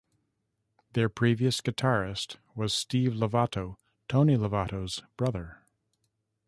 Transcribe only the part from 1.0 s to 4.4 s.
previous guitarist was Steve Lovato, Tony